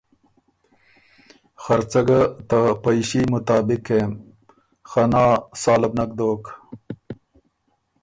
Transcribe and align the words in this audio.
خرڅه 1.61 2.01
ګۀ 2.07 2.21
ته 2.49 2.59
پئݭي 2.83 3.21
مطابق 3.31 3.79
کېم، 3.87 4.11
خه 4.89 5.03
نا، 5.11 5.25
ساله 5.61 5.87
بو 5.91 5.95
نک 5.97 6.11
دوک۔ 6.17 6.43